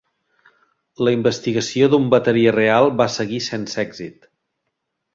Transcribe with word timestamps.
La 1.07 1.13
investigació 1.17 1.91
d'un 1.93 2.09
bateria 2.15 2.57
real 2.57 2.91
va 3.03 3.09
seguir 3.21 3.45
sense 3.53 3.81
èxit. 3.89 4.31